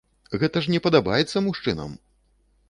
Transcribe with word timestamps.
Гэта 0.43 0.63
ж 0.65 0.73
не 0.75 0.79
падабаецца 0.85 1.45
мужчынам! 1.49 1.95